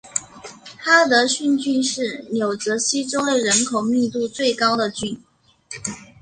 [0.79, 5.21] 哈德逊郡是纽泽西州内人口密度最高的郡。